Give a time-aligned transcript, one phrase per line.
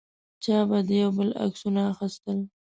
[0.43, 2.39] چا به د یو بل عکسونه اخیستل.